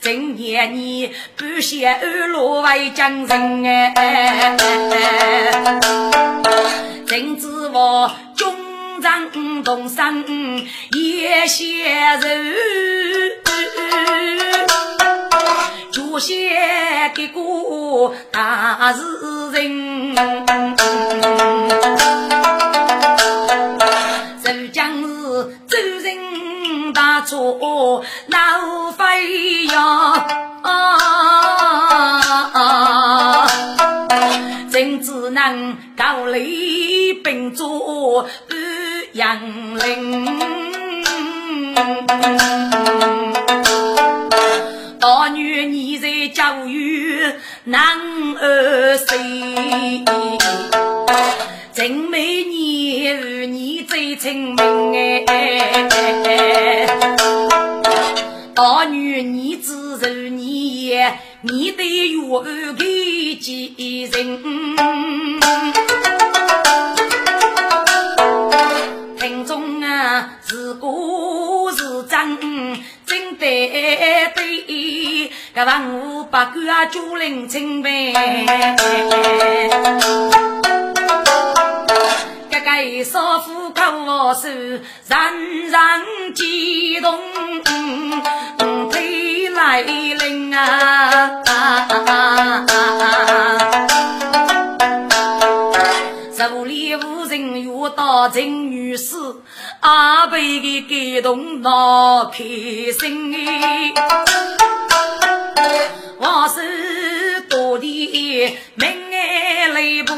[0.01, 3.65] 真念你不写二路为将人
[3.95, 4.57] 哎，
[7.07, 8.49] 真指望军
[9.01, 12.55] 长动身也写人，
[16.19, 17.41] 写给个
[18.33, 19.03] 大诗
[19.53, 20.15] 人。
[24.43, 25.07] 浙将是
[25.69, 29.81] 周人大错，那飞非要
[30.63, 30.99] 啊
[34.71, 38.59] 人只能高丽并坐安
[39.13, 39.41] 阳
[39.79, 40.27] 陵。
[45.01, 47.33] 大女你在教育
[47.65, 47.81] 男
[48.37, 50.05] 儿谁？
[51.73, 56.87] 真美你与你最亲民哎，
[58.55, 60.93] 大女你只如你，
[61.43, 64.41] 你得有个几人？
[69.17, 71.08] 听众啊，是古
[72.09, 72.39] 真，
[73.05, 77.91] 真得对，个万物百官啊，主人清白。
[82.65, 84.81] 该少妇口手，人
[85.71, 87.19] 人激动，
[88.91, 91.43] 推来临啊！
[96.37, 99.17] 手里无人遇到陈女士，
[99.81, 103.93] 阿贝的感动闹开心哎！
[106.19, 110.17] 我是多的门爱来不。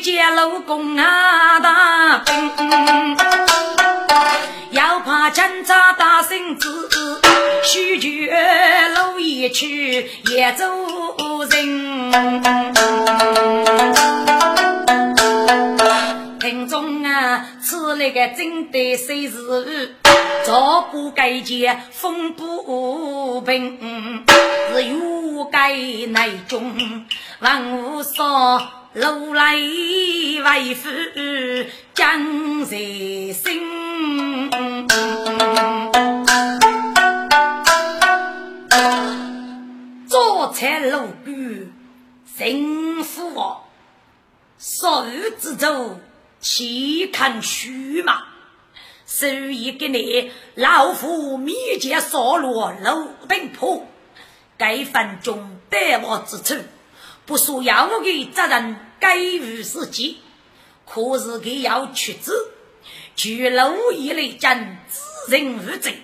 [0.00, 3.16] 见老公啊，大兵，
[4.70, 6.88] 要怕警察打声子，
[7.64, 8.32] 许绝
[8.94, 10.64] 路一去也走
[11.50, 12.12] 人。
[17.60, 19.94] 此那个真的谁是？
[20.44, 24.24] 早不该见风不平，
[24.72, 27.06] 是欲该内中
[27.40, 28.74] 万物少。
[28.94, 30.88] 路来为夫
[31.94, 34.50] 将在心，
[40.08, 41.70] 做菜路边
[42.24, 43.58] 幸福哦，
[44.58, 46.00] 少日之中
[46.40, 48.22] 岂看虚嘛？
[49.06, 53.86] 所以给你老夫面前扫落路灯铺，
[54.56, 56.62] 该分中得我之处，
[57.24, 58.76] 不属要我的责任。
[59.00, 60.18] 该于自己，
[60.84, 62.50] 可是给要屈子，
[63.14, 66.02] 去路一类将自认无罪，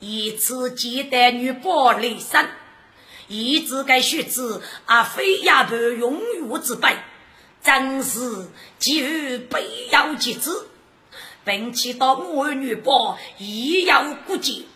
[0.00, 2.48] 一次接待女宝来生，
[3.28, 6.96] 一直该学子而非亚伯永远之辈，
[7.66, 8.46] 真是
[8.78, 10.50] 给予必要及之，
[11.44, 14.68] 并且到我女宝亦要顾及，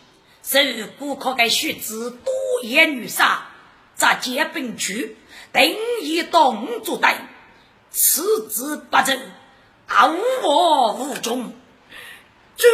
[0.43, 2.33] 是顾客该学子多
[2.63, 3.45] 言女杀，
[3.95, 5.15] 则结并举，
[5.53, 7.09] 定义动作等。
[7.91, 9.17] 此之不正，
[9.87, 11.53] 无我无终，
[12.57, 12.67] 只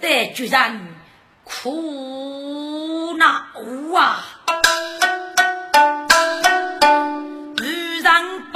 [0.00, 0.96] 得居然
[1.44, 3.26] 苦恼
[3.94, 4.33] 啊！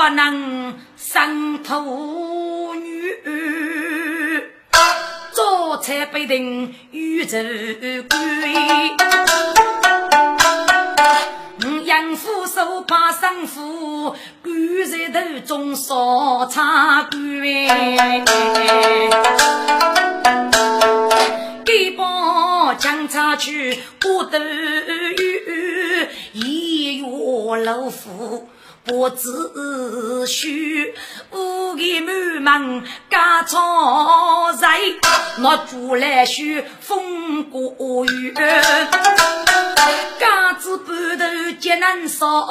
[0.08, 3.14] 不能生头女，
[5.32, 7.38] 做菜必定遇着
[8.08, 8.16] 鬼。
[11.84, 17.20] 养父手把生父，棺在头中烧茶干。
[21.66, 28.48] 给把将插去不得雨，一月老夫。
[28.88, 30.94] 不知虚，
[31.30, 32.00] 五个
[32.40, 34.80] 满门家草在，
[35.42, 38.32] 我住来许风过雨，
[40.18, 41.24] 家子半头
[41.60, 42.46] 皆难烧，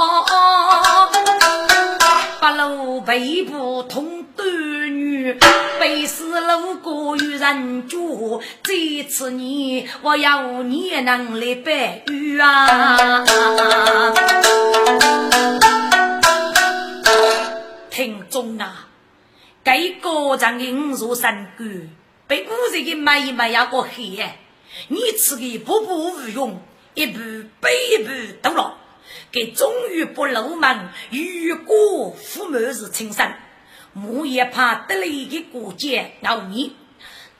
[2.39, 5.35] 八路背部通断女，
[5.79, 13.25] 背死路过与人住，这次你我要你能来白玉啊！
[17.97, 18.89] 听中啊，
[19.63, 21.89] 该个长的五座山关，
[22.27, 24.23] 被古人的妹妹呀过黑，
[24.89, 26.61] 你吃的步步无用，
[26.93, 28.11] 一步比一步
[28.43, 28.77] 都了，
[29.31, 33.33] 给终于不露门，如果父母是亲生，
[33.95, 36.75] 我也怕得了一个过节熬你，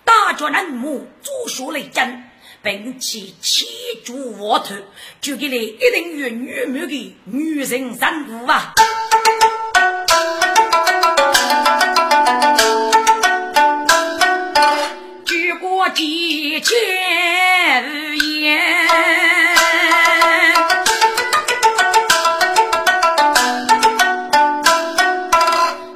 [0.04, 2.24] 大脚人母做学来争，
[2.64, 3.68] 并且气
[4.04, 4.74] 足沃头，
[5.22, 8.74] 就给你一定有女母的女人生物啊！
[15.98, 16.78] 几千
[18.20, 18.60] 言，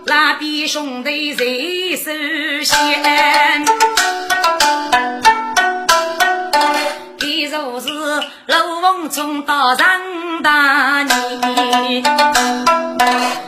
[0.08, 1.46] 那边兄弟在
[1.98, 2.12] 手
[2.64, 3.64] 先，
[7.20, 7.90] 给一如是，
[8.48, 9.88] 陆凤冲到上
[10.42, 12.18] 大年，大
[12.98, 13.41] 年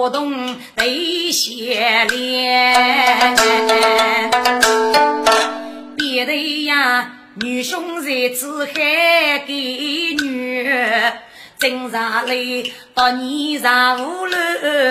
[0.00, 3.36] 活动得写脸，
[5.94, 8.72] 别的呀，女兄在此海
[9.46, 9.52] 给
[10.18, 10.66] 女。
[11.58, 12.34] 正上来
[12.94, 14.36] 到你上五楼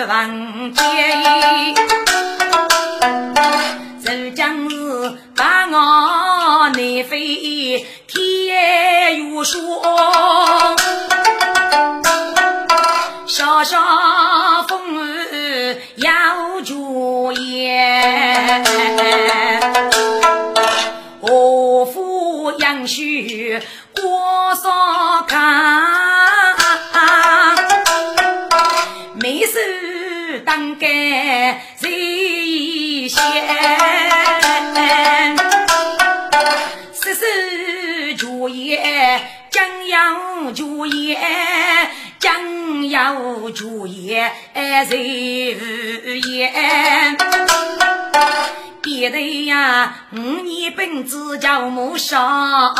[0.06, 1.74] 房间，
[4.04, 4.76] 就将是
[5.34, 9.58] 把我内飞天又说，
[13.26, 13.80] 小小
[15.96, 18.64] 要住言，
[21.20, 23.60] 何夫杨须
[23.94, 25.90] 过少看。
[30.46, 33.20] 当该谁先？
[36.92, 39.20] 十四主业
[39.50, 41.18] 将要主业，
[42.20, 44.30] 将要主业
[44.86, 45.56] 谁
[46.22, 47.16] 言？
[48.82, 52.74] 别的呀，五年本子叫母上，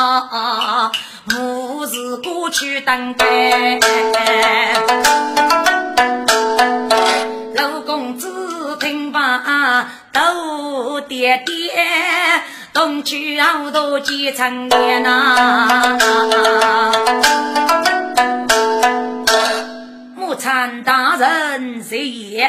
[1.24, 3.80] 母是过去当该。
[7.56, 11.72] 老公子听罢，都爹爹，
[12.74, 15.96] 东去好多几层年呐。
[20.60, 22.44] 木参大人谁也？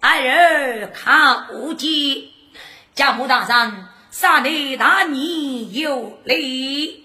[0.00, 2.32] 儿儿看无忌。
[2.94, 7.04] 家母大人，杀你大你有礼。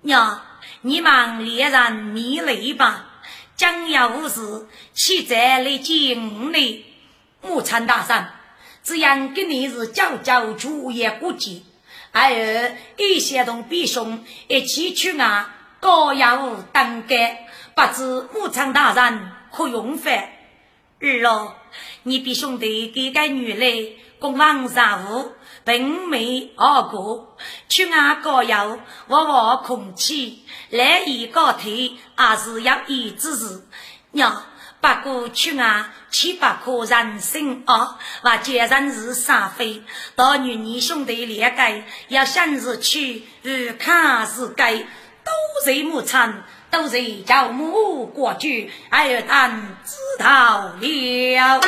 [0.00, 0.42] 娘，
[0.80, 3.06] 你忙猎人迷雷吧。
[3.54, 6.84] 将要无事，岂在来见我呢？
[7.40, 8.26] 母亲大人，
[8.82, 11.62] 这样跟你是教教主也过节，
[12.10, 17.46] 儿儿一些同弟兄一起去啊，高要当该，
[17.76, 20.30] 不知母亲大人可用饭？
[21.00, 21.56] 儿咯，
[22.02, 25.32] 你比兄弟给个女来共王上务。
[25.62, 27.36] 并没二哥，
[27.68, 28.78] 去外高要
[29.08, 33.62] 我我空气来一高腿，还是要一之事。
[34.12, 34.42] 娘，
[34.80, 39.82] 不过去外七八颗人参啊，我接人是杀飞。
[40.16, 45.30] 到女你兄弟两个要生日去，日看是该都
[45.64, 46.18] 是母亲，
[46.70, 49.50] 都是叫母过去，儿谈
[49.84, 51.60] 知道了。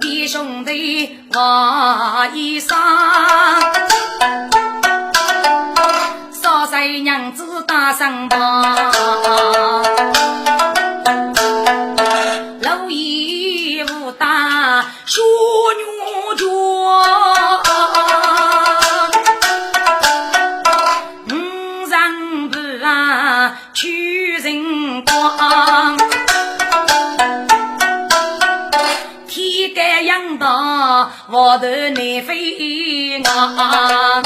[0.00, 2.76] 弟兄弟，我一生，
[6.30, 8.76] 少帅娘子打上榜，
[31.50, 34.22] 我头难飞啊，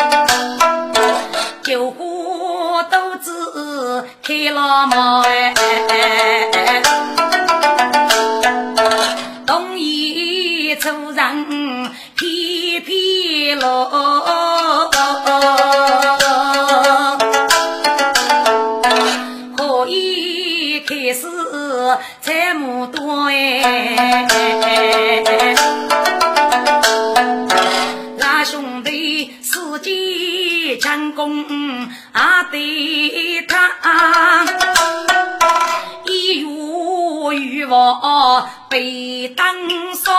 [1.62, 4.98] 救火肚子开了门
[5.88, 6.82] 哎，
[9.46, 14.90] 东一出人皮皮落，
[19.56, 21.26] 可以开始
[22.20, 24.26] 这么多哎。
[30.84, 34.44] 成功啊，对他
[36.04, 36.46] 一月
[37.40, 39.46] 欲望被当
[39.94, 40.12] 上，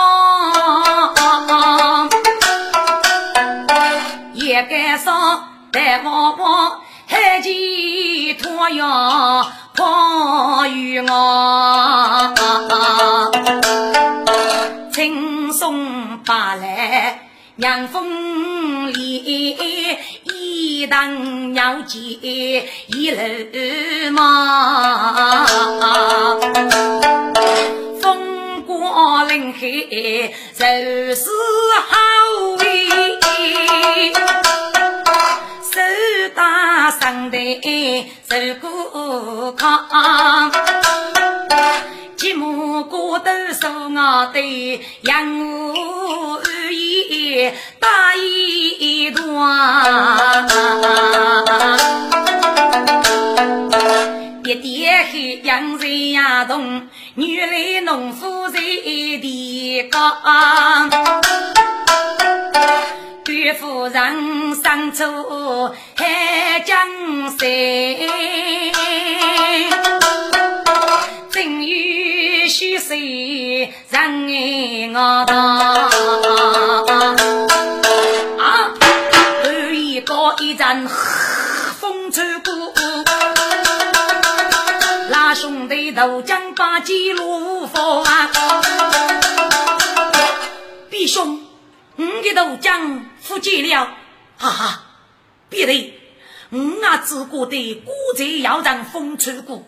[4.34, 12.34] 也该上在往往海起托阳泡与我，
[14.92, 17.25] 轻松把来。
[17.56, 25.46] 杨风里，一当鸟叫一路忙。
[28.02, 29.58] 风过林海，
[30.52, 30.64] 就
[31.14, 31.30] 是
[31.88, 31.96] 好
[32.58, 32.64] 味。
[35.62, 35.80] 手
[36.34, 37.38] 打上台，
[38.28, 39.64] 手过炕。
[42.16, 50.48] 寂寞过都说我的养我日夜打一段，
[54.42, 60.90] 爹爹黑养人呀动，女来农夫在地干。
[63.58, 65.04] 夫人上出
[65.94, 66.76] 海江
[67.38, 67.48] 山，
[72.76, 75.34] 有虚岁人爱我当。
[78.38, 78.74] 啊，
[79.42, 82.54] 半夜高一阵风吹过，
[85.08, 88.04] 拉兄弟都将把几路放。
[90.90, 91.40] 弟兄，
[91.96, 93.88] 五的豆浆付尽了，
[94.36, 94.82] 哈哈！
[95.48, 95.94] 别的，
[96.50, 99.64] 我那自古的古宅要让风吹过，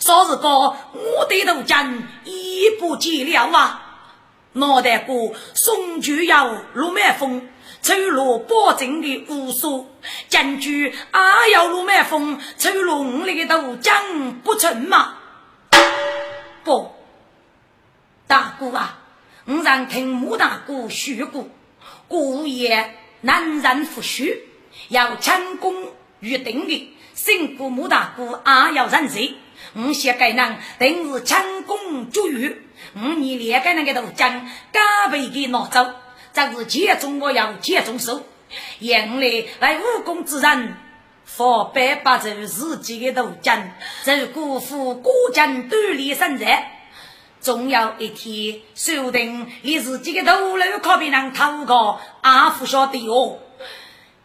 [0.00, 3.86] 说是个我的豆浆已不见了啊！
[4.52, 5.14] 脑袋瓜
[5.54, 7.48] 送酒要入满风，
[7.82, 9.88] 抽落保证的无数，
[10.28, 15.14] 将军也要入满风，抽落我那个豆浆不成吗？
[16.64, 16.90] 不，
[18.26, 18.98] 大哥啊！
[19.44, 21.48] 我让听穆大哥说过，
[22.08, 24.48] 故业难人不虚，
[24.88, 25.74] 要成功
[26.18, 29.32] 预定的，辛苦穆大哥也要认识。
[29.74, 32.62] 我先给人定是成功足语，
[32.94, 35.86] 我你连个那个都将加倍给拿走，
[36.32, 38.22] 这是切中我要切中手。
[38.80, 40.74] 原来为武功之人，
[41.24, 43.70] 佛百八走自己的都将，
[44.04, 46.78] 受辜负国家锻炼身材。
[47.40, 53.38] 总有一天，说不定你自己的头颅可被人偷过，阿不晓得哦。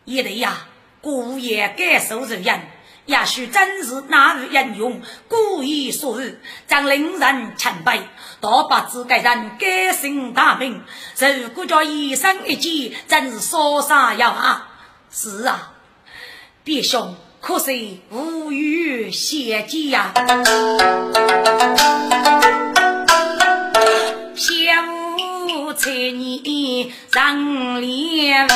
[0.03, 0.67] 也对呀，
[1.01, 2.43] 故意感受人，
[3.05, 8.01] 也许真是那日英雄，故意所为，将令人钦佩。
[8.41, 10.81] 倒不知给人改姓大名，
[11.41, 14.69] 如果叫一生一见，真是说啥要啊？
[15.11, 15.73] 是啊，
[16.63, 20.11] 别兄，可惜无语谢计呀。
[24.35, 24.51] 小
[25.77, 28.47] 才你上脸，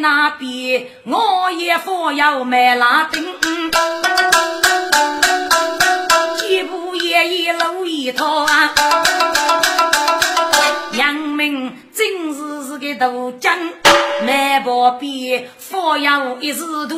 [0.00, 3.22] 那边我也佛要买拉丁，
[6.38, 8.72] 几步也一路一套啊，
[10.94, 11.76] 杨明。
[11.92, 13.58] 今日是个渡江，
[14.24, 16.96] 满坡边佛要一时多。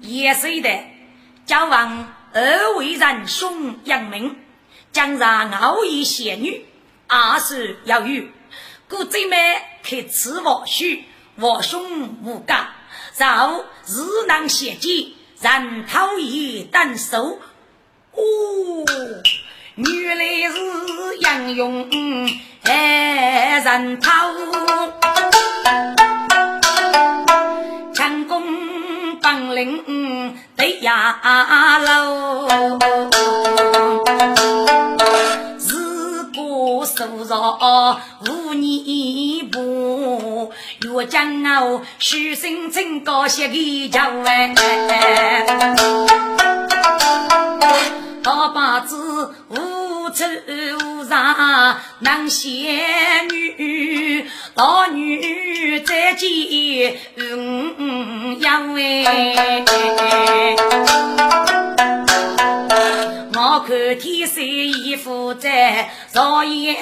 [0.00, 0.68] 也是的，
[1.46, 4.36] 交往二位仁兄杨明，
[4.90, 6.66] 将让傲一仙女，
[7.12, 8.22] 二是要有
[8.88, 9.36] 故最美
[9.82, 11.04] 可赐我许，
[11.40, 12.68] 我兄无干，
[13.16, 17.40] 然后日能写记，人讨厌等收。
[18.12, 18.22] 哦，
[19.74, 22.30] 原来是杨勇
[22.62, 24.10] 爱人头，
[27.92, 32.46] 强攻本领得压楼，
[36.96, 43.54] 手上无泥布，越江傲虚心真高些个
[43.90, 44.54] 叫哎。
[48.22, 50.24] 大把子无处
[50.84, 56.28] 无上能仙女，大女在见
[57.16, 59.06] 嗯呀喂。
[59.06, 59.10] 我
[61.46, 61.49] 看
[63.94, 66.76] 天色已复在，昨夜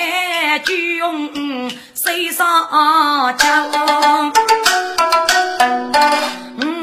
[0.65, 2.47] 君水上
[3.37, 4.33] 江。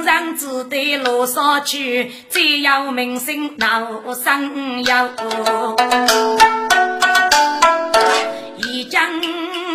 [0.03, 5.09] 让子对路上去，只要名声闹声哟。
[8.57, 9.09] 一将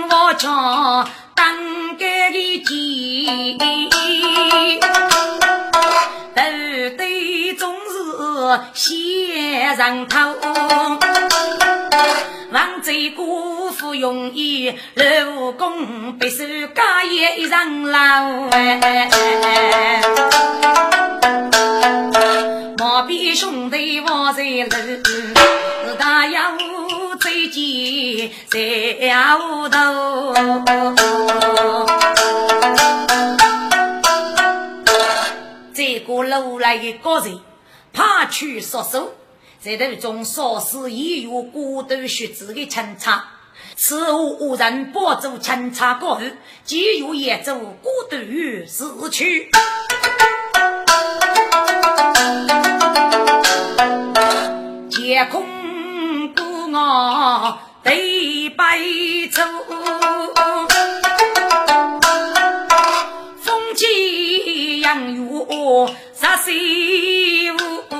[0.09, 1.57] 我唱当
[1.97, 3.59] 个的鸡，
[6.35, 6.43] 头
[6.97, 10.19] 对总是先人头。
[12.53, 18.49] 王贼姑父容易，老公白手家业一场老。
[22.79, 26.57] 毛边兄弟我在路，大要
[27.21, 28.59] 最急在
[29.15, 30.35] 后头。
[36.23, 37.41] 这个路来的高人，
[37.93, 39.15] 怕去杀手。
[39.59, 43.25] 在途中，少时已有孤独学子的清茶，
[43.75, 46.21] 此后无人保住清茶过后，
[46.65, 48.17] 即有也走孤独
[48.67, 49.51] 死去。
[54.91, 60.70] 天空孤傲对白昼。
[64.93, 65.47] 正月
[66.13, 66.27] 十三
[67.55, 67.95] 五，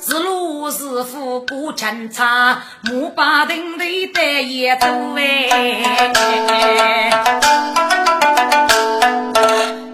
[0.00, 0.14] 是。
[0.18, 1.04] 路是。
[1.04, 7.10] 富不清茶，木把亭头得也多哎。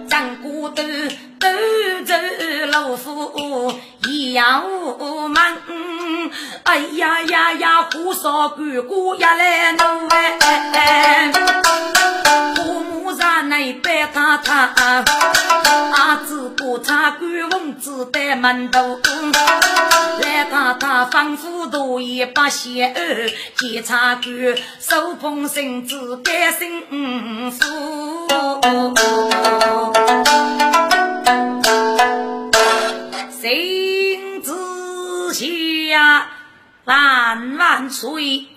[0.09, 0.83] 张骨头
[1.39, 1.49] 都
[2.05, 2.13] 走
[2.71, 3.73] 老夫
[4.07, 4.63] 一样
[5.29, 5.57] 忙。
[6.63, 10.07] 哎呀呀呀，胡烧鬼姑呀来弄。
[10.07, 11.33] 哎
[13.83, 14.73] 白塔塔，
[15.93, 18.97] 阿子过茶馆，翁子在门头。
[20.21, 27.59] 来太太吩咐多一把鞋儿，检察官手捧绳子该幸福。
[33.41, 36.27] 绳子下
[36.85, 38.47] 万万岁，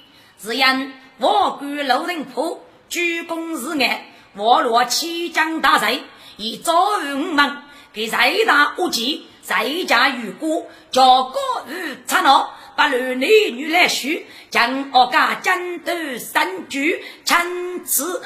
[0.40, 4.11] 只因我官路人破，鞠躬示爱。
[4.35, 6.01] 我若起将大帅，
[6.37, 7.59] 以早于五门，
[7.93, 18.22] 给在大武器，在家御果，叫国与刹那，把男女女来许，将我家战斗三举，参此。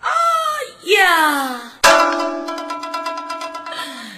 [0.00, 0.08] 哎
[0.92, 1.72] 呀，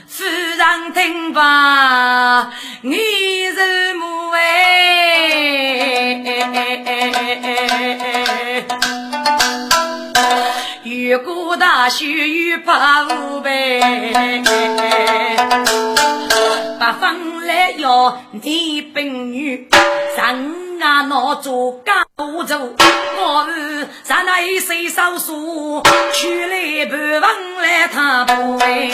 [0.08, 2.96] 夫人听罢，你
[3.54, 5.20] 是母哎。
[11.10, 13.80] 越过大雪与八五倍，
[16.78, 19.68] 八方来要你本女，
[20.16, 20.24] 上
[20.80, 22.76] 啊那座高州，
[23.18, 25.82] 我是咱那一岁少数，
[26.12, 28.92] 去来不忘来他不为。